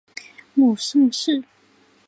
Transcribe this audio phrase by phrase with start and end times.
[0.55, 1.43] 母盛氏。